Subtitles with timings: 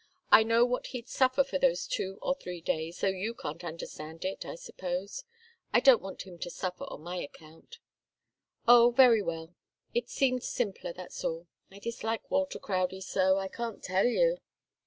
[0.31, 4.25] I know what he'd suffer for those two or three days, though you can't understand
[4.25, 5.23] it, I suppose.
[5.73, 7.77] I don't want him to suffer on my account."
[8.67, 9.53] "Oh, very well.
[9.93, 11.45] It seemed simpler, that's all.
[11.69, 14.39] I dislike Walter Crowdie so I can't tell you!